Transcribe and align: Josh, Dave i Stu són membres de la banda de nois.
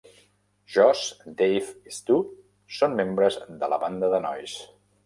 Josh, 0.75 1.03
Dave 1.41 1.91
i 1.91 1.95
Stu 1.99 2.19
són 2.81 2.99
membres 3.03 3.41
de 3.63 3.75
la 3.77 3.85
banda 3.87 4.15
de 4.17 4.27
nois. 4.31 4.61